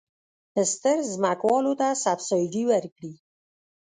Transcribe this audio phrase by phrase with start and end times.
[0.73, 3.13] ستر ځمکوالو ته سبسایډي ورکړي.